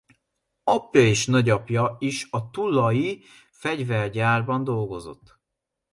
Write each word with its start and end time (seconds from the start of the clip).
Apja 0.65 1.01
és 1.01 1.25
nagyapja 1.27 1.95
is 1.99 2.27
a 2.29 2.49
tulai 2.49 3.21
fegyvergyárban 3.51 4.63
dolgozott. 4.63 5.39